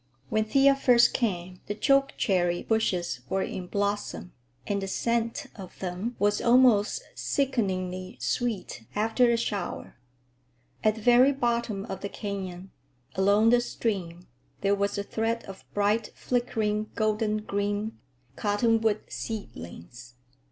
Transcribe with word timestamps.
When 0.29 0.45
Thea 0.45 0.75
first 0.75 1.13
came, 1.13 1.59
the 1.67 1.75
chokecherry 1.75 2.63
bushes 2.63 3.19
were 3.29 3.43
in 3.43 3.67
blossom, 3.67 4.33
and 4.65 4.81
the 4.81 4.87
scent 4.87 5.45
of 5.55 5.77
them 5.77 6.15
was 6.17 6.41
almost 6.41 7.03
sickeningly 7.13 8.17
sweet 8.19 8.85
after 8.95 9.29
a 9.29 9.37
shower. 9.37 9.97
At 10.83 10.95
the 10.95 11.01
very 11.01 11.31
bottom 11.31 11.85
of 11.85 12.01
the 12.01 12.09
canyon, 12.09 12.71
along 13.13 13.51
the 13.51 13.61
stream, 13.61 14.25
there 14.61 14.73
was 14.73 14.97
a 14.97 15.03
thread 15.03 15.43
of 15.43 15.63
bright, 15.75 16.09
flickering, 16.15 16.89
golden 16.95 17.37
green,—cottonwood 17.43 19.01
seedlings. 19.07 20.15